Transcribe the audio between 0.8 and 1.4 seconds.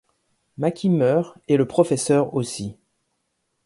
meurt